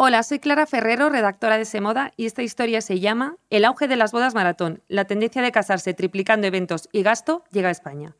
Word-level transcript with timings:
Hola, 0.00 0.22
soy 0.22 0.38
Clara 0.38 0.64
Ferrero, 0.64 1.08
redactora 1.10 1.58
de 1.58 1.64
Semoda, 1.64 2.12
y 2.16 2.26
esta 2.26 2.44
historia 2.44 2.80
se 2.82 3.00
llama 3.00 3.34
El 3.50 3.64
auge 3.64 3.88
de 3.88 3.96
las 3.96 4.12
bodas 4.12 4.32
maratón, 4.32 4.80
la 4.86 5.06
tendencia 5.06 5.42
de 5.42 5.50
casarse 5.50 5.92
triplicando 5.92 6.46
eventos 6.46 6.88
y 6.92 7.02
gasto 7.02 7.42
llega 7.50 7.66
a 7.66 7.72
España. 7.72 8.14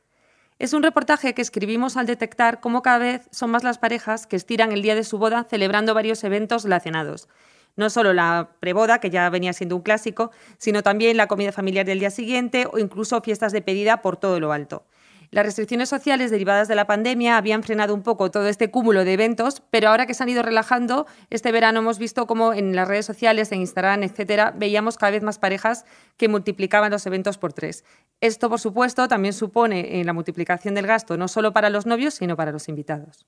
Es 0.59 0.73
un 0.73 0.83
reportaje 0.83 1.35
que 1.35 1.43
escribimos 1.43 1.97
al 1.97 2.07
detectar 2.07 2.59
cómo 2.59 2.83
cada 2.83 2.99
vez 2.99 3.29
son 3.31 3.53
más 3.53 3.63
las 3.63 3.79
parejas 3.79 4.27
que 4.27 4.35
estiran 4.35 4.73
el 4.73 4.83
día 4.83 4.97
de 4.97 5.05
su 5.05 5.19
boda 5.19 5.47
celebrando 5.49 5.95
varios 5.95 6.25
eventos 6.25 6.65
relacionados. 6.65 7.29
No 7.77 7.91
solo 7.91 8.13
la 8.13 8.49
preboda, 8.59 8.99
que 8.99 9.11
ya 9.11 9.31
venía 9.31 9.53
siendo 9.53 9.77
un 9.77 9.83
clásico, 9.83 10.33
sino 10.57 10.83
también 10.83 11.17
la 11.17 11.29
comida 11.29 11.53
familiar 11.53 11.87
del 11.87 12.01
día 12.01 12.11
siguiente 12.11 12.67
o 12.73 12.81
incluso 12.81 13.21
fiestas 13.21 13.53
de 13.53 13.63
pedida 13.63 14.03
por 14.03 14.17
todo 14.17 14.41
lo 14.41 14.51
alto. 14.51 14.83
Las 15.31 15.45
restricciones 15.45 15.91
sociales 15.91 16.31
derivadas 16.31 16.69
de 16.69 16.75
la 16.75 16.87
pandemia 16.87 17.37
habían 17.37 17.63
frenado 17.63 17.95
un 17.95 18.03
poco 18.03 18.31
todo 18.31 18.49
este 18.49 18.71
cúmulo 18.71 19.05
de 19.05 19.13
eventos, 19.13 19.63
pero 19.71 19.91
ahora 19.91 20.07
que 20.07 20.15
se 20.15 20.23
han 20.23 20.31
ido 20.31 20.43
relajando, 20.43 21.07
este 21.29 21.53
verano 21.53 21.81
hemos 21.81 21.99
visto 21.99 22.27
cómo 22.27 22.55
en 22.55 22.75
las 22.75 22.89
redes 22.89 23.05
sociales, 23.05 23.53
en 23.53 23.61
Instagram, 23.61 24.05
etcétera, 24.05 24.55
veíamos 24.57 24.97
cada 24.97 25.11
vez 25.11 25.23
más 25.23 25.39
parejas 25.39 25.85
que 26.17 26.29
multiplicaban 26.29 26.91
los 26.91 27.05
eventos 27.05 27.37
por 27.37 27.53
tres. 27.53 27.85
Esto, 28.23 28.49
por 28.49 28.59
supuesto, 28.59 29.07
también 29.07 29.35
supone 29.35 30.01
eh, 30.01 30.05
la 30.05 30.15
multiplicación 30.15 30.75
del 30.75 30.87
gasto, 30.87 31.19
no 31.19 31.29
solo 31.29 31.53
para 31.53 31.69
los 31.69 31.85
novios, 31.85 32.15
sino 32.15 32.35
para 32.35 32.51
los 32.51 32.69
invitados. 32.69 33.27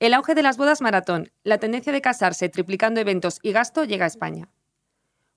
El 0.00 0.14
auge 0.14 0.34
de 0.34 0.42
las 0.42 0.56
bodas 0.56 0.80
maratón, 0.80 1.32
la 1.44 1.58
tendencia 1.58 1.92
de 1.92 2.00
casarse 2.00 2.48
triplicando 2.48 2.98
eventos 2.98 3.38
y 3.42 3.52
gasto 3.52 3.84
llega 3.84 4.04
a 4.04 4.08
España. 4.08 4.48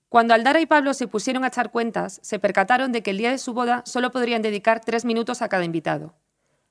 Cuando 0.08 0.34
Aldara 0.34 0.60
y 0.60 0.66
Pablo 0.66 0.94
se 0.94 1.08
pusieron 1.08 1.44
a 1.44 1.48
echar 1.48 1.70
cuentas, 1.70 2.20
se 2.22 2.38
percataron 2.38 2.92
de 2.92 3.02
que 3.02 3.10
el 3.10 3.18
día 3.18 3.30
de 3.30 3.38
su 3.38 3.54
boda 3.54 3.82
solo 3.84 4.12
podrían 4.12 4.42
dedicar 4.42 4.80
tres 4.80 5.04
minutos 5.04 5.42
a 5.42 5.48
cada 5.48 5.64
invitado. 5.64 6.14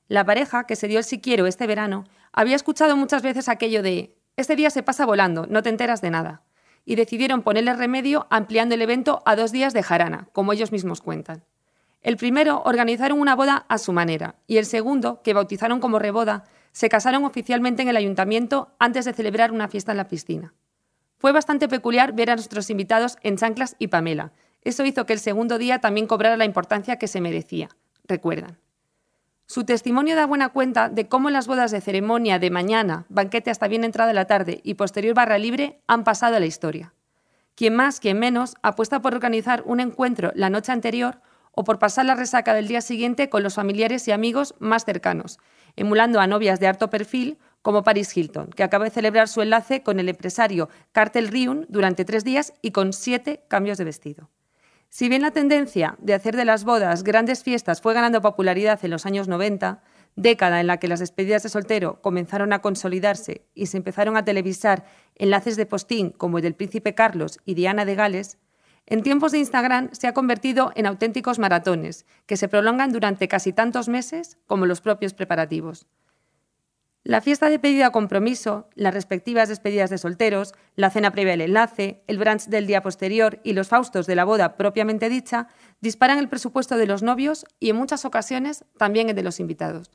La 0.08 0.24
pareja, 0.24 0.64
que 0.64 0.76
se 0.76 0.88
dio 0.88 0.98
el 0.98 1.04
si 1.04 1.20
quiero 1.20 1.46
este 1.46 1.66
verano, 1.66 2.04
había 2.32 2.56
escuchado 2.56 2.96
muchas 2.96 3.22
veces 3.22 3.48
aquello 3.48 3.82
de 3.82 4.16
este 4.36 4.54
día 4.54 4.70
se 4.70 4.82
pasa 4.82 5.06
volando, 5.06 5.46
no 5.48 5.62
te 5.62 5.70
enteras 5.70 6.00
de 6.02 6.10
nada, 6.10 6.42
y 6.84 6.94
decidieron 6.94 7.42
ponerle 7.42 7.74
remedio 7.74 8.26
ampliando 8.30 8.74
el 8.74 8.82
evento 8.82 9.22
a 9.24 9.34
dos 9.34 9.50
días 9.50 9.72
de 9.72 9.82
jarana, 9.82 10.28
como 10.32 10.52
ellos 10.52 10.72
mismos 10.72 11.00
cuentan. 11.00 11.44
El 12.02 12.16
primero 12.16 12.62
organizaron 12.64 13.18
una 13.18 13.34
boda 13.34 13.66
a 13.68 13.78
su 13.78 13.92
manera, 13.92 14.36
y 14.46 14.58
el 14.58 14.66
segundo, 14.66 15.22
que 15.22 15.34
bautizaron 15.34 15.80
como 15.80 15.98
reboda, 15.98 16.44
se 16.72 16.88
casaron 16.88 17.24
oficialmente 17.24 17.82
en 17.82 17.88
el 17.88 17.96
ayuntamiento 17.96 18.74
antes 18.78 19.06
de 19.06 19.14
celebrar 19.14 19.50
una 19.52 19.68
fiesta 19.68 19.92
en 19.92 19.98
la 19.98 20.08
piscina. 20.08 20.54
Fue 21.18 21.32
bastante 21.32 21.68
peculiar 21.68 22.12
ver 22.12 22.30
a 22.30 22.36
nuestros 22.36 22.70
invitados 22.70 23.16
en 23.22 23.36
chanclas 23.36 23.76
y 23.78 23.88
Pamela. 23.88 24.32
Eso 24.62 24.84
hizo 24.84 25.06
que 25.06 25.12
el 25.12 25.20
segundo 25.20 25.58
día 25.58 25.80
también 25.80 26.06
cobrara 26.06 26.36
la 26.36 26.44
importancia 26.44 26.96
que 26.96 27.08
se 27.08 27.20
merecía, 27.20 27.68
recuerdan. 28.04 28.58
Su 29.46 29.64
testimonio 29.64 30.16
da 30.16 30.26
buena 30.26 30.48
cuenta 30.48 30.88
de 30.88 31.06
cómo 31.06 31.30
las 31.30 31.46
bodas 31.46 31.70
de 31.70 31.80
ceremonia 31.80 32.40
de 32.40 32.50
mañana, 32.50 33.06
banquete 33.08 33.50
hasta 33.50 33.68
bien 33.68 33.84
entrada 33.84 34.12
la 34.12 34.26
tarde 34.26 34.60
y 34.64 34.74
posterior 34.74 35.14
barra 35.14 35.38
libre 35.38 35.80
han 35.86 36.02
pasado 36.02 36.34
a 36.34 36.40
la 36.40 36.46
historia. 36.46 36.92
Quien 37.54 37.76
más, 37.76 38.00
quien 38.00 38.18
menos, 38.18 38.56
apuesta 38.62 39.00
por 39.00 39.14
organizar 39.14 39.62
un 39.64 39.78
encuentro 39.78 40.32
la 40.34 40.50
noche 40.50 40.72
anterior 40.72 41.20
o 41.52 41.62
por 41.62 41.78
pasar 41.78 42.04
la 42.04 42.16
resaca 42.16 42.54
del 42.54 42.66
día 42.66 42.80
siguiente 42.80 43.30
con 43.30 43.44
los 43.44 43.54
familiares 43.54 44.06
y 44.08 44.12
amigos 44.12 44.54
más 44.58 44.84
cercanos, 44.84 45.38
emulando 45.76 46.20
a 46.20 46.26
novias 46.26 46.58
de 46.58 46.66
alto 46.66 46.90
perfil 46.90 47.38
como 47.66 47.82
Paris 47.82 48.16
Hilton, 48.16 48.50
que 48.50 48.62
acaba 48.62 48.84
de 48.84 48.92
celebrar 48.92 49.26
su 49.26 49.42
enlace 49.42 49.82
con 49.82 49.98
el 49.98 50.08
empresario 50.08 50.68
Cartel 50.92 51.26
Riun 51.26 51.66
durante 51.68 52.04
tres 52.04 52.22
días 52.22 52.52
y 52.62 52.70
con 52.70 52.92
siete 52.92 53.42
cambios 53.48 53.76
de 53.76 53.82
vestido. 53.82 54.30
Si 54.88 55.08
bien 55.08 55.20
la 55.20 55.32
tendencia 55.32 55.96
de 55.98 56.14
hacer 56.14 56.36
de 56.36 56.44
las 56.44 56.62
bodas 56.62 57.02
grandes 57.02 57.42
fiestas 57.42 57.80
fue 57.80 57.92
ganando 57.92 58.22
popularidad 58.22 58.78
en 58.84 58.92
los 58.92 59.04
años 59.04 59.26
90, 59.26 59.82
década 60.14 60.60
en 60.60 60.68
la 60.68 60.76
que 60.76 60.86
las 60.86 61.00
despedidas 61.00 61.42
de 61.42 61.48
soltero 61.48 62.00
comenzaron 62.02 62.52
a 62.52 62.60
consolidarse 62.60 63.44
y 63.52 63.66
se 63.66 63.78
empezaron 63.78 64.16
a 64.16 64.24
televisar 64.24 64.84
enlaces 65.16 65.56
de 65.56 65.66
postín 65.66 66.10
como 66.10 66.38
el 66.38 66.44
del 66.44 66.54
príncipe 66.54 66.94
Carlos 66.94 67.40
y 67.44 67.54
Diana 67.54 67.84
de 67.84 67.96
Gales, 67.96 68.38
en 68.86 69.02
tiempos 69.02 69.32
de 69.32 69.38
Instagram 69.38 69.88
se 69.90 70.06
ha 70.06 70.14
convertido 70.14 70.70
en 70.76 70.86
auténticos 70.86 71.40
maratones 71.40 72.06
que 72.26 72.36
se 72.36 72.46
prolongan 72.46 72.92
durante 72.92 73.26
casi 73.26 73.52
tantos 73.52 73.88
meses 73.88 74.38
como 74.46 74.66
los 74.66 74.80
propios 74.80 75.14
preparativos. 75.14 75.88
La 77.06 77.20
fiesta 77.20 77.48
de 77.48 77.60
pedida 77.60 77.86
a 77.86 77.92
compromiso, 77.92 78.68
las 78.74 78.92
respectivas 78.92 79.48
despedidas 79.48 79.90
de 79.90 79.98
solteros, 79.98 80.54
la 80.74 80.90
cena 80.90 81.12
previa 81.12 81.34
al 81.34 81.40
enlace, 81.40 82.02
el 82.08 82.18
brunch 82.18 82.46
del 82.46 82.66
día 82.66 82.82
posterior 82.82 83.38
y 83.44 83.52
los 83.52 83.68
faustos 83.68 84.08
de 84.08 84.16
la 84.16 84.24
boda 84.24 84.56
propiamente 84.56 85.08
dicha 85.08 85.46
disparan 85.80 86.18
el 86.18 86.28
presupuesto 86.28 86.76
de 86.76 86.88
los 86.88 87.04
novios 87.04 87.46
y 87.60 87.70
en 87.70 87.76
muchas 87.76 88.04
ocasiones 88.04 88.64
también 88.76 89.08
el 89.08 89.14
de 89.14 89.22
los 89.22 89.38
invitados. 89.38 89.92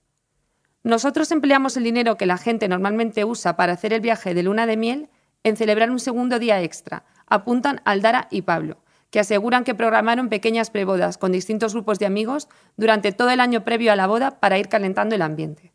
Nosotros 0.83 1.33
empleamos 1.33 1.75
el 1.75 1.83
dinero 1.83 2.15
que 2.15 2.25
la 2.25 2.37
gente 2.37 2.69
normalmente 2.69 3.25
usa 3.25 3.57
para 3.57 3.73
hacer 3.73 3.91
el 3.91 3.99
viaje 3.99 4.33
de 4.33 4.43
luna 4.43 4.65
de 4.65 4.77
miel 4.77 5.09
en 5.43 5.57
celebrar 5.57 5.91
un 5.91 5.99
segundo 5.99 6.39
día 6.39 6.61
extra, 6.61 7.03
apuntan 7.27 7.81
Aldara 7.83 8.29
y 8.31 8.43
Pablo, 8.43 8.85
que 9.09 9.19
aseguran 9.19 9.65
que 9.65 9.75
programaron 9.75 10.29
pequeñas 10.29 10.69
prebodas 10.69 11.17
con 11.17 11.33
distintos 11.33 11.73
grupos 11.73 11.99
de 11.99 12.05
amigos 12.05 12.47
durante 12.77 13.11
todo 13.11 13.31
el 13.31 13.41
año 13.41 13.65
previo 13.65 13.91
a 13.91 13.97
la 13.97 14.07
boda 14.07 14.39
para 14.39 14.57
ir 14.57 14.69
calentando 14.69 15.13
el 15.13 15.23
ambiente. 15.23 15.73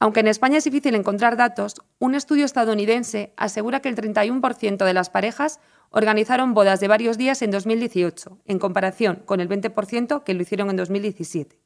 Aunque 0.00 0.20
en 0.20 0.28
España 0.28 0.58
es 0.58 0.64
difícil 0.64 0.94
encontrar 0.94 1.36
datos, 1.36 1.74
un 1.98 2.14
estudio 2.14 2.44
estadounidense 2.44 3.32
asegura 3.36 3.80
que 3.80 3.88
el 3.88 3.96
31% 3.96 4.84
de 4.84 4.94
las 4.94 5.10
parejas 5.10 5.58
organizaron 5.90 6.54
bodas 6.54 6.80
de 6.80 6.88
varios 6.88 7.18
días 7.18 7.42
en 7.42 7.50
2018, 7.50 8.38
en 8.46 8.58
comparación 8.58 9.22
con 9.24 9.40
el 9.40 9.48
20% 9.48 10.22
que 10.22 10.34
lo 10.34 10.42
hicieron 10.42 10.70
en 10.70 10.76
2017. 10.76 11.58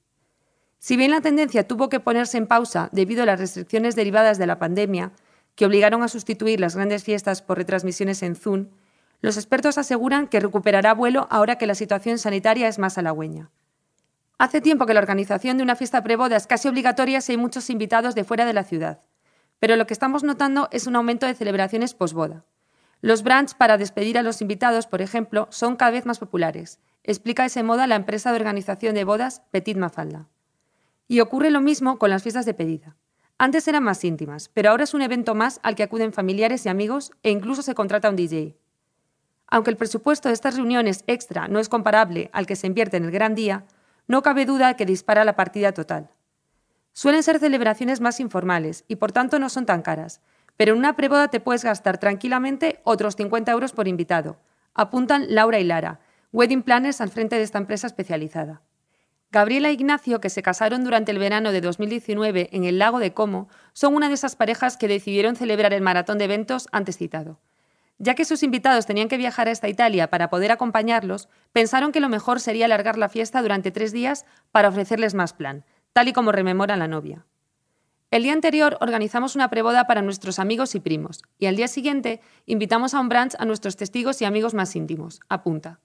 Si 0.79 0.97
bien 0.97 1.11
la 1.11 1.21
tendencia 1.21 1.69
tuvo 1.69 1.89
que 1.89 2.01
ponerse 2.01 2.39
en 2.39 2.47
pausa 2.47 2.89
debido 2.93 3.23
a 3.23 3.27
las 3.27 3.39
restricciones 3.39 3.97
derivadas 3.97 4.39
de 4.39 4.47
la 4.47 4.59
pandemia, 4.59 5.13
que 5.55 5.67
obligaron 5.67 6.03
a 6.03 6.09
sustituir 6.09 6.59
las 6.59 6.75
grandes 6.75 7.05
fiestas 7.05 7.43
por 7.43 7.59
retransmisiones 7.59 8.23
en 8.23 8.35
Zoom, 8.35 8.69
los 9.21 9.37
expertos 9.37 9.79
aseguran 9.79 10.27
que 10.27 10.41
recuperará 10.41 10.95
vuelo 10.95 11.29
ahora 11.31 11.57
que 11.57 11.67
la 11.67 11.75
situación 11.75 12.19
sanitaria 12.19 12.67
es 12.67 12.79
más 12.79 12.99
halagüeña. 12.99 13.51
Hace 14.43 14.61
tiempo 14.61 14.87
que 14.87 14.95
la 14.95 14.99
organización 14.99 15.57
de 15.57 15.63
una 15.63 15.77
fiesta 15.77 16.03
preboda 16.03 16.35
es 16.35 16.49
casi 16.49 16.67
obligatoria 16.67 17.21
si 17.21 17.31
hay 17.31 17.39
muchos 17.39 17.71
invitados 17.71 18.17
de 18.17 18.25
fuera 18.25 18.45
de 18.45 18.53
la 18.53 18.65
ciudad, 18.65 19.01
pero 19.61 19.77
lo 19.77 19.87
que 19.87 19.95
estamos 19.95 20.25
notando 20.25 20.69
es 20.73 20.89
un 20.89 20.97
aumento 20.97 21.27
de 21.27 21.35
celebraciones 21.37 21.95
posboda. 21.95 22.45
Los 23.03 23.23
brunch 23.23 23.55
para 23.55 23.79
despedir 23.79 24.19
a 24.19 24.23
los 24.23 24.43
invitados, 24.43 24.89
por 24.89 25.01
ejemplo, 25.01 25.47
son 25.53 25.77
cada 25.77 25.93
vez 25.93 26.07
más 26.07 26.19
populares, 26.19 26.81
explica 27.05 27.45
ese 27.45 27.63
moda 27.63 27.87
la 27.87 27.95
empresa 27.95 28.31
de 28.31 28.39
organización 28.39 28.97
de 28.97 29.05
bodas 29.05 29.43
Petit 29.53 29.77
Mafalda. 29.77 30.29
Y 31.07 31.21
ocurre 31.21 31.53
lo 31.53 31.61
mismo 31.61 32.01
con 32.01 32.11
las 32.11 32.25
fiestas 32.25 32.45
de 32.45 32.55
pedida. 32.55 32.97
Antes 33.39 33.69
eran 33.69 33.85
más 33.85 34.03
íntimas, 34.03 34.49
pero 34.49 34.71
ahora 34.71 34.83
es 34.83 34.93
un 34.93 35.03
evento 35.03 35.37
más 35.37 35.61
al 35.63 35.77
que 35.77 35.85
acuden 35.85 36.13
familiares 36.13 36.67
y 36.67 36.69
amigos 36.69 37.13
e 37.23 37.31
incluso 37.31 37.63
se 37.63 37.77
contrata 37.77 38.11
un 38.11 38.17
DJ. 38.17 38.57
Aunque 39.47 39.71
el 39.71 39.77
presupuesto 39.77 40.31
de 40.31 40.35
estas 40.35 40.57
reuniones 40.57 41.05
extra 41.07 41.47
no 41.47 41.61
es 41.61 41.69
comparable 41.69 42.29
al 42.33 42.47
que 42.47 42.57
se 42.57 42.67
invierte 42.67 42.97
en 42.97 43.05
el 43.05 43.13
gran 43.13 43.37
día, 43.37 43.67
no 44.13 44.23
cabe 44.23 44.45
duda 44.45 44.75
que 44.75 44.85
dispara 44.85 45.25
la 45.25 45.37
partida 45.37 45.73
total. 45.73 46.11
Suelen 46.93 47.23
ser 47.23 47.39
celebraciones 47.39 48.03
más 48.03 48.21
informales 48.21 48.85
y 48.87 48.97
por 48.97 49.11
tanto 49.11 49.39
no 49.39 49.49
son 49.49 49.65
tan 49.65 49.81
caras, 49.81 50.21
pero 50.59 50.75
en 50.75 50.79
una 50.81 50.97
preboda 50.97 51.29
te 51.29 51.41
puedes 51.41 51.65
gastar 51.65 51.97
tranquilamente 51.97 52.83
otros 52.85 53.17
50 53.17 53.51
euros 53.53 53.73
por 53.73 53.89
invitado, 53.89 54.37
apuntan 54.75 55.35
Laura 55.35 55.61
y 55.61 55.65
Lara, 55.65 56.01
wedding 56.31 56.63
planners 56.63 57.01
al 57.01 57.09
frente 57.09 57.37
de 57.37 57.43
esta 57.43 57.57
empresa 57.57 57.87
especializada. 57.87 58.61
Gabriela 59.31 59.71
e 59.71 59.73
Ignacio, 59.73 60.21
que 60.21 60.29
se 60.29 60.43
casaron 60.43 60.85
durante 60.85 61.11
el 61.11 61.19
verano 61.19 61.51
de 61.51 61.63
2019 61.63 62.51
en 62.53 62.65
el 62.65 62.79
lago 62.79 62.99
de 62.99 63.15
Como, 63.15 63.49
son 63.73 63.95
una 63.95 64.09
de 64.09 64.15
esas 64.15 64.37
parejas 64.37 64.77
que 64.77 64.89
decidieron 64.89 65.37
celebrar 65.37 65.73
el 65.73 65.81
maratón 65.81 66.19
de 66.19 66.27
eventos 66.27 66.69
antes 66.71 66.99
citado. 66.99 67.41
Ya 68.03 68.17
que 68.17 68.25
sus 68.25 68.43
invitados 68.43 68.85
tenían 68.85 69.07
que 69.07 69.17
viajar 69.17 69.49
hasta 69.49 69.69
Italia 69.69 70.11
para 70.11 70.29
poder 70.29 70.51
acompañarlos, 70.51 71.29
pensaron 71.53 71.93
que 71.93 72.01
lo 72.01 72.09
mejor 72.09 72.41
sería 72.41 72.65
alargar 72.65 72.99
la 72.99 73.09
fiesta 73.09 73.41
durante 73.43 73.71
tres 73.71 73.93
días 73.93 74.27
para 74.51 74.71
ofrecerles 74.71 75.15
más 75.15 75.33
plan, 75.33 75.65
tal 75.93 76.09
y 76.09 76.13
como 76.13 76.33
rememora 76.33 76.77
la 76.77 76.89
novia. 76.89 77.25
El 78.11 78.25
día 78.25 78.33
anterior 78.33 78.77
organizamos 78.81 79.37
una 79.37 79.51
preboda 79.51 79.87
para 79.87 80.03
nuestros 80.03 80.41
amigos 80.41 80.75
y 80.75 80.81
primos, 80.81 81.23
y 81.39 81.47
al 81.47 81.55
día 81.55 81.69
siguiente 81.69 82.21
invitamos 82.45 82.93
a 82.93 82.99
un 82.99 83.09
brunch 83.09 83.37
a 83.39 83.45
nuestros 83.45 83.77
testigos 83.77 84.21
y 84.21 84.25
amigos 84.25 84.53
más 84.53 84.75
íntimos, 84.75 85.21
apunta. 85.29 85.79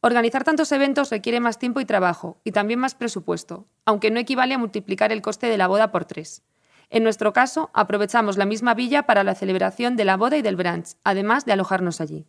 Organizar 0.00 0.42
tantos 0.42 0.72
eventos 0.72 1.10
requiere 1.10 1.38
más 1.38 1.60
tiempo 1.60 1.78
y 1.78 1.84
trabajo, 1.84 2.40
y 2.42 2.50
también 2.50 2.80
más 2.80 2.96
presupuesto, 2.96 3.68
aunque 3.84 4.10
no 4.10 4.18
equivale 4.18 4.54
a 4.54 4.58
multiplicar 4.58 5.12
el 5.12 5.22
coste 5.22 5.46
de 5.46 5.58
la 5.58 5.68
boda 5.68 5.92
por 5.92 6.06
tres. 6.06 6.42
En 6.90 7.02
nuestro 7.02 7.32
caso, 7.32 7.70
aprovechamos 7.74 8.36
la 8.36 8.46
misma 8.46 8.74
villa 8.74 9.04
para 9.04 9.24
la 9.24 9.34
celebración 9.34 9.96
de 9.96 10.04
la 10.04 10.16
boda 10.16 10.36
y 10.36 10.42
del 10.42 10.56
brunch, 10.56 10.96
además 11.04 11.44
de 11.44 11.52
alojarnos 11.52 12.00
allí. 12.00 12.26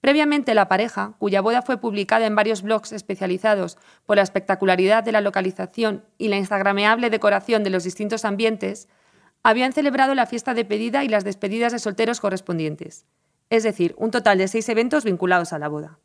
Previamente, 0.00 0.54
la 0.54 0.68
pareja, 0.68 1.14
cuya 1.18 1.40
boda 1.40 1.62
fue 1.62 1.78
publicada 1.78 2.26
en 2.26 2.36
varios 2.36 2.62
blogs 2.62 2.92
especializados 2.92 3.78
por 4.06 4.16
la 4.16 4.22
espectacularidad 4.22 5.02
de 5.02 5.12
la 5.12 5.20
localización 5.20 6.04
y 6.18 6.28
la 6.28 6.36
instagrameable 6.36 7.10
decoración 7.10 7.64
de 7.64 7.70
los 7.70 7.84
distintos 7.84 8.24
ambientes, 8.24 8.88
habían 9.42 9.72
celebrado 9.72 10.14
la 10.14 10.26
fiesta 10.26 10.54
de 10.54 10.64
pedida 10.64 11.04
y 11.04 11.08
las 11.08 11.24
despedidas 11.24 11.72
de 11.72 11.78
solteros 11.78 12.20
correspondientes, 12.20 13.06
es 13.50 13.62
decir, 13.62 13.94
un 13.96 14.10
total 14.10 14.38
de 14.38 14.48
seis 14.48 14.68
eventos 14.68 15.04
vinculados 15.04 15.52
a 15.52 15.58
la 15.58 15.68
boda. 15.68 15.98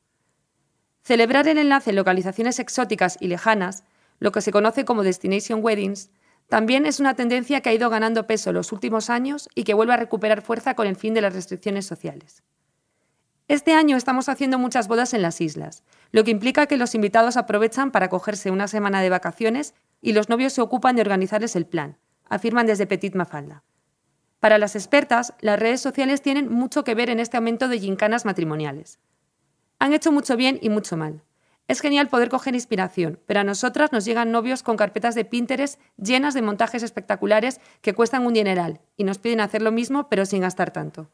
Celebrar 1.04 1.48
el 1.48 1.58
enlace 1.58 1.90
en 1.90 1.98
localizaciones 1.98 2.60
exóticas 2.60 3.18
y 3.20 3.28
lejanas, 3.28 3.84
lo 4.20 4.32
que 4.32 4.42
se 4.42 4.52
conoce 4.52 4.86
como 4.86 5.04
Destination 5.04 5.60
Weddings, 5.64 6.10
También 6.54 6.86
es 6.86 7.00
una 7.00 7.16
tendencia 7.16 7.62
que 7.62 7.70
ha 7.70 7.74
ido 7.74 7.90
ganando 7.90 8.28
peso 8.28 8.54
los 8.54 8.72
últimos 8.72 9.10
años 9.10 9.50
y 9.56 9.64
que 9.64 9.74
vuelve 9.74 9.94
a 9.94 9.98
recuperar 9.98 10.44
fuerza 10.44 10.76
con 10.76 10.86
el 10.86 10.96
fin 10.96 11.16
de 11.16 11.22
las 11.22 11.34
restricciones 11.34 11.88
sociales. 11.88 12.44
Este 13.48 13.74
año 13.74 13.98
estamos 13.98 14.30
haciendo 14.30 14.60
muchas 14.60 14.88
bodas 14.88 15.16
en 15.16 15.24
las 15.24 15.42
islas, 15.42 15.82
lo 16.12 16.24
que 16.24 16.30
implica 16.30 16.68
que 16.68 16.78
los 16.78 16.94
invitados 16.94 17.38
aprovechan 17.38 17.90
para 17.90 18.08
cogerse 18.08 18.52
una 18.52 18.68
semana 18.68 19.02
de 19.02 19.10
vacaciones 19.10 19.74
y 20.00 20.14
los 20.14 20.30
novios 20.30 20.54
se 20.54 20.62
ocupan 20.62 20.96
de 20.96 21.02
organizarles 21.02 21.56
el 21.56 21.66
plan, 21.66 21.98
afirman 22.30 22.68
desde 22.68 22.86
Petit 22.86 23.16
Mafalda. 23.16 23.64
Para 24.40 24.60
las 24.60 24.76
expertas, 24.76 25.34
las 25.40 25.60
redes 25.60 25.82
sociales 25.82 26.22
tienen 26.22 26.52
mucho 26.52 26.84
que 26.84 26.94
ver 26.94 27.10
en 27.10 27.20
este 27.20 27.38
aumento 27.38 27.68
de 27.68 27.80
gincanas 27.80 28.26
matrimoniales. 28.26 29.00
Han 29.80 29.92
hecho 29.92 30.12
mucho 30.12 30.38
bien 30.38 30.60
y 30.62 30.70
mucho 30.70 30.98
mal. 30.98 31.24
Es 31.68 31.80
genial 31.80 32.10
poder 32.10 32.28
coger 32.28 32.56
inspiración, 32.56 33.20
pero 33.26 33.40
a 33.40 33.44
nosotras 33.46 33.94
nos 33.94 34.04
llegan 34.04 34.32
novios 34.32 34.64
con 34.64 34.76
carpetas 34.76 35.16
de 35.16 35.24
Pinterest 35.24 35.80
llenas 35.98 36.34
de 36.34 36.42
montajes 36.42 36.84
espectaculares 36.84 37.62
que 37.82 37.94
cuestan 37.94 38.26
un 38.26 38.34
dineral 38.34 38.82
y 38.98 39.06
nos 39.06 39.18
piden 39.18 39.40
hacer 39.40 39.62
lo 39.62 39.72
mismo 39.72 40.10
pero 40.10 40.26
sin 40.26 40.42
gastar 40.42 40.72
tanto. 40.72 41.10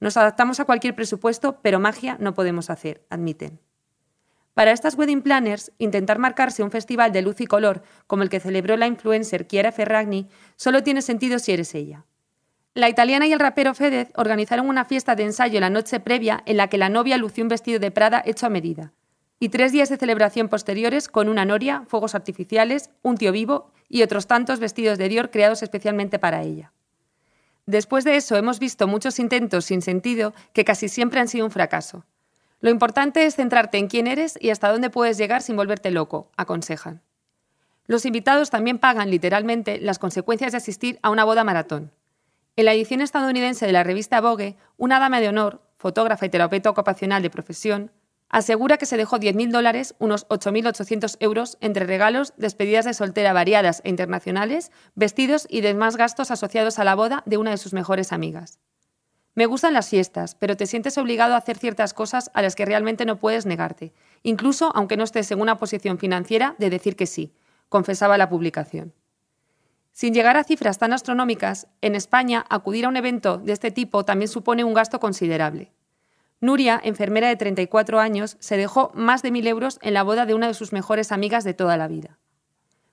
Nos 0.00 0.16
adaptamos 0.16 0.58
a 0.58 0.64
cualquier 0.64 0.94
presupuesto, 0.94 1.60
pero 1.60 1.78
magia 1.78 2.16
no 2.18 2.32
podemos 2.32 2.70
hacer, 2.70 3.04
admiten. 3.10 3.60
Para 4.54 4.72
estas 4.72 4.96
wedding 4.96 5.20
planners, 5.20 5.70
intentar 5.76 6.18
marcarse 6.18 6.62
un 6.62 6.70
festival 6.70 7.12
de 7.12 7.20
luz 7.20 7.42
y 7.42 7.46
color 7.46 7.82
como 8.06 8.22
el 8.22 8.30
que 8.30 8.40
celebró 8.40 8.78
la 8.78 8.86
influencer 8.86 9.46
Chiara 9.46 9.70
Ferragni 9.70 10.28
solo 10.56 10.82
tiene 10.82 11.02
sentido 11.02 11.38
si 11.38 11.52
eres 11.52 11.74
ella. 11.74 12.06
La 12.72 12.88
italiana 12.88 13.26
y 13.26 13.32
el 13.32 13.40
rapero 13.40 13.74
Fedez 13.74 14.10
organizaron 14.16 14.68
una 14.68 14.86
fiesta 14.86 15.14
de 15.14 15.24
ensayo 15.24 15.60
la 15.60 15.70
noche 15.70 16.00
previa 16.00 16.42
en 16.46 16.56
la 16.56 16.68
que 16.68 16.78
la 16.78 16.88
novia 16.88 17.18
lució 17.18 17.44
un 17.44 17.48
vestido 17.48 17.78
de 17.78 17.90
Prada 17.90 18.22
hecho 18.24 18.46
a 18.46 18.50
medida 18.50 18.92
y 19.40 19.48
tres 19.48 19.72
días 19.72 19.88
de 19.88 19.96
celebración 19.96 20.48
posteriores 20.48 21.08
con 21.08 21.28
una 21.28 21.46
noria, 21.46 21.82
fuegos 21.88 22.14
artificiales, 22.14 22.90
un 23.02 23.16
tío 23.16 23.32
vivo 23.32 23.72
y 23.88 24.02
otros 24.02 24.26
tantos 24.26 24.60
vestidos 24.60 24.98
de 24.98 25.08
Dior 25.08 25.30
creados 25.30 25.62
especialmente 25.62 26.18
para 26.18 26.42
ella. 26.42 26.72
Después 27.64 28.04
de 28.04 28.16
eso 28.16 28.36
hemos 28.36 28.58
visto 28.58 28.86
muchos 28.86 29.18
intentos 29.18 29.64
sin 29.64 29.80
sentido 29.80 30.34
que 30.52 30.64
casi 30.64 30.88
siempre 30.88 31.20
han 31.20 31.28
sido 31.28 31.46
un 31.46 31.50
fracaso. 31.50 32.04
Lo 32.60 32.68
importante 32.68 33.24
es 33.24 33.36
centrarte 33.36 33.78
en 33.78 33.88
quién 33.88 34.06
eres 34.06 34.36
y 34.38 34.50
hasta 34.50 34.70
dónde 34.70 34.90
puedes 34.90 35.16
llegar 35.16 35.40
sin 35.40 35.56
volverte 35.56 35.90
loco, 35.90 36.30
aconsejan. 36.36 37.00
Los 37.86 38.04
invitados 38.04 38.50
también 38.50 38.78
pagan 38.78 39.10
literalmente 39.10 39.80
las 39.80 39.98
consecuencias 39.98 40.52
de 40.52 40.58
asistir 40.58 40.98
a 41.02 41.08
una 41.08 41.24
boda 41.24 41.44
maratón. 41.44 41.92
En 42.56 42.66
la 42.66 42.74
edición 42.74 43.00
estadounidense 43.00 43.64
de 43.64 43.72
la 43.72 43.84
revista 43.84 44.20
Vogue, 44.20 44.56
una 44.76 44.98
dama 44.98 45.20
de 45.20 45.28
honor, 45.28 45.62
fotógrafa 45.76 46.26
y 46.26 46.28
terapeuta 46.28 46.68
ocupacional 46.68 47.22
de 47.22 47.30
profesión, 47.30 47.90
asegura 48.30 48.78
que 48.78 48.86
se 48.86 48.96
dejó 48.96 49.18
10.000 49.18 49.50
dólares, 49.50 49.94
unos 49.98 50.26
8.800 50.28 51.16
euros, 51.20 51.58
entre 51.60 51.84
regalos, 51.84 52.32
despedidas 52.36 52.84
de 52.86 52.94
soltera 52.94 53.32
variadas 53.32 53.82
e 53.84 53.90
internacionales, 53.90 54.70
vestidos 54.94 55.46
y 55.50 55.60
demás 55.60 55.96
gastos 55.96 56.30
asociados 56.30 56.78
a 56.78 56.84
la 56.84 56.94
boda 56.94 57.22
de 57.26 57.36
una 57.36 57.50
de 57.50 57.58
sus 57.58 57.72
mejores 57.72 58.12
amigas. 58.12 58.58
Me 59.34 59.46
gustan 59.46 59.74
las 59.74 59.88
fiestas, 59.88 60.34
pero 60.34 60.56
te 60.56 60.66
sientes 60.66 60.98
obligado 60.98 61.34
a 61.34 61.38
hacer 61.38 61.58
ciertas 61.58 61.94
cosas 61.94 62.30
a 62.34 62.42
las 62.42 62.56
que 62.56 62.64
realmente 62.64 63.04
no 63.04 63.18
puedes 63.18 63.46
negarte, 63.46 63.92
incluso 64.22 64.72
aunque 64.74 64.96
no 64.96 65.04
estés 65.04 65.30
en 65.30 65.40
una 65.40 65.58
posición 65.58 65.98
financiera 65.98 66.56
de 66.58 66.70
decir 66.70 66.96
que 66.96 67.06
sí, 67.06 67.32
confesaba 67.68 68.18
la 68.18 68.28
publicación. 68.28 68.92
Sin 69.92 70.14
llegar 70.14 70.36
a 70.36 70.44
cifras 70.44 70.78
tan 70.78 70.92
astronómicas, 70.92 71.68
en 71.80 71.94
España 71.94 72.44
acudir 72.48 72.84
a 72.84 72.88
un 72.88 72.96
evento 72.96 73.38
de 73.38 73.52
este 73.52 73.70
tipo 73.70 74.04
también 74.04 74.28
supone 74.28 74.64
un 74.64 74.74
gasto 74.74 75.00
considerable. 75.00 75.72
Nuria, 76.40 76.80
enfermera 76.82 77.28
de 77.28 77.36
34 77.36 78.00
años, 78.00 78.36
se 78.40 78.56
dejó 78.56 78.92
más 78.94 79.22
de 79.22 79.30
1.000 79.30 79.46
euros 79.46 79.78
en 79.82 79.92
la 79.92 80.02
boda 80.02 80.24
de 80.24 80.32
una 80.32 80.46
de 80.46 80.54
sus 80.54 80.72
mejores 80.72 81.12
amigas 81.12 81.44
de 81.44 81.52
toda 81.52 81.76
la 81.76 81.86
vida. 81.86 82.18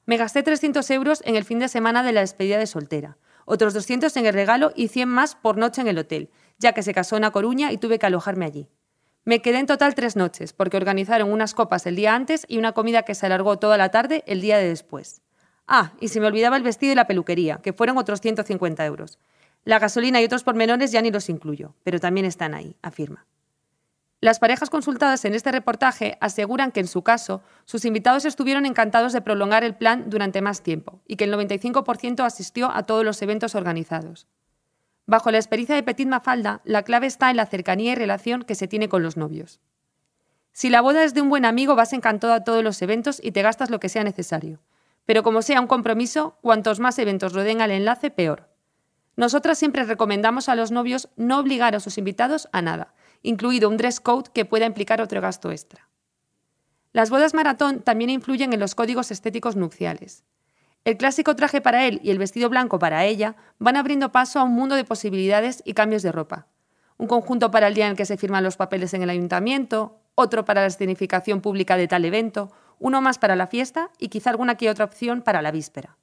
Me 0.06 0.18
gasté 0.18 0.44
300 0.44 0.90
euros 0.92 1.22
en 1.26 1.36
el 1.36 1.46
fin 1.46 1.60
de 1.60 1.70
semana 1.70 2.04
de 2.04 2.12
la 2.12 2.22
despedida 2.22 2.58
de 2.58 2.68
soltera, 2.68 3.18
otros 3.46 3.74
200 3.74 4.16
en 4.18 4.26
el 4.26 4.34
regalo 4.34 4.74
y 4.76 4.90
100 4.90 5.08
más 5.08 5.36
por 5.36 5.58
noche 5.58 5.80
en 5.80 5.88
el 5.88 5.98
hotel, 5.98 6.30
ya 6.58 6.74
que 6.74 6.84
se 6.84 6.94
casó 6.94 7.16
en 7.16 7.24
A 7.24 7.32
Coruña 7.32 7.72
y 7.72 7.78
tuve 7.78 8.00
que 8.00 8.06
alojarme 8.06 8.46
allí. 8.46 8.68
Me 9.24 9.42
quedé 9.42 9.60
en 9.60 9.66
total 9.66 9.96
tres 9.96 10.18
noches, 10.18 10.52
porque 10.52 10.78
organizaron 10.78 11.32
unas 11.32 11.54
copas 11.54 11.86
el 11.86 11.96
día 11.96 12.16
antes 12.16 12.46
y 12.50 12.58
una 12.58 12.74
comida 12.74 13.04
que 13.04 13.16
se 13.16 13.26
alargó 13.26 13.60
toda 13.60 13.78
la 13.78 13.90
tarde 13.90 14.24
el 14.28 14.42
día 14.42 14.58
de 14.58 14.68
después. 14.68 15.22
Ah, 15.68 15.94
y 16.00 16.10
se 16.10 16.20
me 16.20 16.28
olvidaba 16.28 16.58
el 16.58 16.64
vestido 16.64 16.94
y 16.94 16.96
la 16.96 17.08
peluquería, 17.08 17.58
que 17.58 17.74
fueron 17.74 17.98
otros 17.98 18.20
150 18.22 18.86
euros. 18.86 19.20
La 19.64 19.80
gasolina 19.80 20.22
y 20.22 20.26
otros 20.26 20.44
pormenores 20.44 20.92
ya 20.92 21.02
ni 21.02 21.12
los 21.12 21.30
incluyo, 21.30 21.76
pero 21.84 22.00
también 22.00 22.26
están 22.26 22.54
ahí, 22.54 22.78
afirma. 22.82 23.26
Las 24.20 24.40
parejas 24.40 24.72
consultadas 24.72 25.26
en 25.26 25.36
este 25.36 25.52
reportaje 25.52 26.18
aseguran 26.22 26.72
que 26.72 26.80
en 26.80 26.88
su 26.88 27.04
caso, 27.04 27.44
sus 27.66 27.86
invitados 27.86 28.26
estuvieron 28.26 28.66
encantados 28.66 29.14
de 29.14 29.22
prolongar 29.22 29.64
el 29.64 29.76
plan 29.76 30.10
durante 30.10 30.42
más 30.42 30.64
tiempo 30.64 31.02
y 31.06 31.18
que 31.18 31.26
el 31.26 31.34
95% 31.34 32.26
asistió 32.26 32.72
a 32.72 32.84
todos 32.84 33.06
los 33.06 33.22
eventos 33.22 33.54
organizados. 33.54 34.26
Bajo 35.06 35.30
la 35.30 35.38
experiencia 35.38 35.76
de 35.76 35.84
Petit 35.84 36.08
Mafalda, 36.08 36.62
la 36.66 36.82
clave 36.82 37.06
está 37.06 37.30
en 37.30 37.38
la 37.38 37.46
cercanía 37.46 37.92
y 37.92 37.96
relación 37.96 38.42
que 38.42 38.56
se 38.56 38.68
tiene 38.68 38.90
con 38.90 39.04
los 39.04 39.18
novios. 39.18 39.60
Si 40.52 40.72
la 40.72 40.82
boda 40.82 41.04
es 41.04 41.14
de 41.14 41.22
un 41.22 41.30
buen 41.30 41.46
amigo, 41.46 41.76
vas 41.76 41.94
encantado 41.94 42.34
a 42.34 42.44
todos 42.44 42.64
los 42.64 42.82
eventos 42.82 43.20
y 43.24 43.32
te 43.32 43.44
gastas 43.44 43.70
lo 43.70 43.80
que 43.80 43.90
sea 43.90 44.04
necesario. 44.04 44.60
Pero 45.06 45.22
como 45.22 45.44
sea 45.44 45.62
un 45.62 45.68
compromiso, 45.68 46.40
cuantos 46.42 46.80
más 46.80 46.98
eventos 46.98 47.34
rodeen 47.34 47.62
al 47.62 47.70
enlace, 47.70 48.10
peor. 48.10 48.50
Nosotras 49.16 49.60
siempre 49.60 49.84
recomendamos 49.84 50.50
a 50.50 50.56
los 50.56 50.72
novios 50.72 51.10
no 51.16 51.40
obligar 51.40 51.76
a 51.76 51.80
sus 51.80 52.00
invitados 52.00 52.50
a 52.52 52.64
nada, 52.64 52.96
incluido 53.24 53.70
un 53.70 53.78
dress 53.78 54.00
code 54.00 54.30
que 54.34 54.46
pueda 54.46 54.66
implicar 54.66 55.02
otro 55.02 55.22
gasto 55.22 55.52
extra. 55.52 55.88
Las 56.94 57.10
bodas 57.10 57.34
maratón 57.34 57.82
también 57.82 58.10
influyen 58.10 58.54
en 58.54 58.60
los 58.60 58.74
códigos 58.74 59.12
estéticos 59.12 59.56
nupciales. 59.56 60.24
El 60.86 60.98
clásico 60.98 61.36
traje 61.36 61.62
para 61.62 61.86
él 61.86 62.00
y 62.02 62.12
el 62.12 62.18
vestido 62.18 62.50
blanco 62.50 62.80
para 62.80 63.06
ella 63.06 63.36
van 63.60 63.76
abriendo 63.76 64.12
paso 64.12 64.40
a 64.40 64.44
un 64.44 64.54
mundo 64.54 64.76
de 64.76 64.86
posibilidades 64.86 65.62
y 65.66 65.74
cambios 65.74 66.02
de 66.02 66.12
ropa. 66.12 66.48
Un 66.98 67.08
conjunto 67.08 67.52
para 67.52 67.68
el 67.68 67.74
día 67.74 67.88
en 67.88 67.96
que 67.96 68.06
se 68.06 68.18
firman 68.18 68.44
los 68.44 68.58
papeles 68.58 68.94
en 68.94 69.04
el 69.04 69.10
ayuntamiento, 69.10 70.00
otro 70.16 70.46
para 70.46 70.62
la 70.62 70.68
escenificación 70.68 71.42
pública 71.42 71.78
de 71.78 71.88
tal 71.88 72.06
evento, 72.06 72.52
uno 72.80 73.02
más 73.02 73.20
para 73.20 73.36
la 73.36 73.48
fiesta 73.48 73.92
y 74.00 74.08
quizá 74.08 74.30
alguna 74.30 74.56
que 74.56 74.70
otra 74.70 74.86
opción 74.86 75.22
para 75.22 75.42
la 75.42 75.52
víspera. 75.52 75.98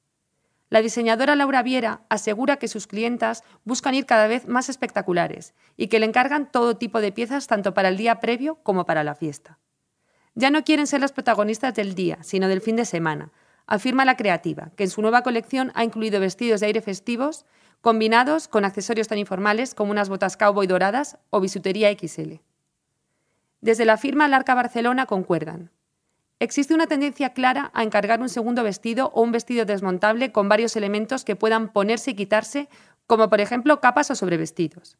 La 0.69 0.81
diseñadora 0.81 1.35
Laura 1.35 1.61
Viera 1.61 2.01
asegura 2.09 2.57
que 2.57 2.67
sus 2.67 2.87
clientas 2.87 3.43
buscan 3.63 3.93
ir 3.93 4.05
cada 4.05 4.27
vez 4.27 4.47
más 4.47 4.67
espectaculares 4.67 5.53
y 5.77 5.87
que 5.87 5.99
le 5.99 6.07
encargan 6.07 6.51
todo 6.51 6.77
tipo 6.77 7.01
de 7.01 7.11
piezas 7.11 7.47
tanto 7.47 7.73
para 7.73 7.89
el 7.89 7.97
día 7.97 8.19
previo 8.19 8.55
como 8.63 8.85
para 8.85 9.03
la 9.03 9.15
fiesta. 9.15 9.59
Ya 10.33 10.49
no 10.49 10.63
quieren 10.63 10.87
ser 10.87 11.01
las 11.01 11.13
protagonistas 11.13 11.75
del 11.75 11.95
día, 11.95 12.17
sino 12.21 12.47
del 12.47 12.61
fin 12.61 12.75
de 12.75 12.85
semana, 12.85 13.31
afirma 13.67 14.05
la 14.05 14.17
creativa, 14.17 14.71
que 14.75 14.83
en 14.83 14.89
su 14.89 15.01
nueva 15.01 15.21
colección 15.21 15.71
ha 15.75 15.83
incluido 15.83 16.19
vestidos 16.19 16.59
de 16.59 16.67
aire 16.67 16.81
festivos 16.81 17.45
combinados 17.81 18.47
con 18.47 18.65
accesorios 18.65 19.07
tan 19.07 19.19
informales 19.19 19.75
como 19.75 19.91
unas 19.91 20.09
botas 20.09 20.37
cowboy 20.37 20.65
doradas 20.65 21.19
o 21.29 21.39
bisutería 21.39 21.91
XL. 21.91 22.41
Desde 23.61 23.85
la 23.85 23.97
firma 23.97 24.27
Larca 24.27 24.55
Barcelona 24.55 25.05
concuerdan. 25.05 25.71
Existe 26.39 26.73
una 26.73 26.87
tendencia 26.87 27.33
clara 27.33 27.71
a 27.73 27.83
encargar 27.83 28.19
un 28.19 28.27
segundo 28.27 28.61
vestido 28.61 29.09
o 29.13 29.21
un 29.21 29.31
vestido 29.31 29.65
desmontable 29.65 30.33
con 30.33 30.49
varios 30.49 30.75
elementos 30.75 31.23
que 31.23 31.37
puedan 31.37 31.71
ponerse 31.71 32.11
y 32.11 32.15
quitarse, 32.15 32.67
como 33.07 33.29
por 33.29 33.39
ejemplo 33.39 33.79
capas 33.79 34.11
o 34.11 34.15
sobrevestidos. 34.15 34.97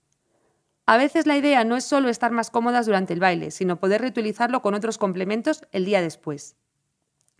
A 0.85 0.97
veces 0.97 1.25
la 1.25 1.35
idea 1.35 1.63
no 1.65 1.75
es 1.75 1.83
solo 1.83 2.09
estar 2.09 2.31
más 2.31 2.51
cómodas 2.51 2.85
durante 2.85 3.11
el 3.11 3.19
baile, 3.19 3.51
sino 3.51 3.79
poder 3.79 4.01
reutilizarlo 4.01 4.61
con 4.61 4.75
otros 4.75 4.97
complementos 4.97 5.65
el 5.71 5.83
día 5.83 6.01
después. 6.01 6.55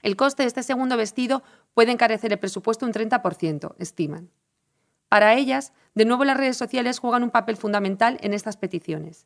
El 0.02 0.18
coste 0.18 0.44
de 0.44 0.48
este 0.48 0.64
segundo 0.64 0.98
vestido 0.98 1.44
puede 1.74 1.92
encarecer 1.92 2.34
el 2.34 2.40
presupuesto 2.40 2.86
un 2.86 2.92
30%, 2.92 3.76
estiman. 3.78 4.30
Para 5.08 5.36
ellas, 5.36 5.72
de 5.94 6.06
nuevo 6.06 6.26
las 6.26 6.38
redes 6.38 6.58
sociales 6.58 7.00
juegan 7.00 7.24
un 7.24 7.30
papel 7.30 7.56
fundamental 7.56 8.18
en 8.22 8.34
estas 8.34 8.58
peticiones. 8.58 9.26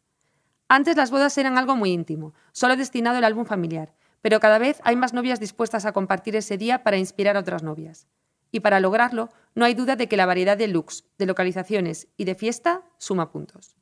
Antes 0.68 0.96
las 0.96 1.10
bodas 1.10 1.36
eran 1.38 1.58
algo 1.58 1.76
muy 1.76 1.92
íntimo, 1.92 2.34
solo 2.52 2.76
destinado 2.76 3.18
al 3.18 3.24
álbum 3.24 3.46
familiar, 3.46 3.94
pero 4.22 4.40
cada 4.40 4.60
vez 4.60 4.80
hay 4.84 4.96
más 4.96 5.14
novias 5.14 5.40
dispuestas 5.40 5.86
a 5.86 5.92
compartir 5.92 6.36
ese 6.36 6.58
día 6.58 6.84
para 6.84 6.98
inspirar 6.98 7.38
a 7.38 7.40
otras 7.40 7.64
novias. 7.64 8.08
Y 8.52 8.62
para 8.62 8.80
lograrlo, 8.80 9.30
no 9.56 9.66
hay 9.66 9.74
duda 9.74 9.96
de 9.96 10.08
que 10.08 10.18
la 10.18 10.26
variedad 10.26 10.58
de 10.58 10.68
looks, 10.68 11.06
de 11.18 11.26
localizaciones 11.26 12.08
y 12.18 12.26
de 12.26 12.36
fiesta 12.36 12.84
suma 12.98 13.32
puntos. 13.32 13.79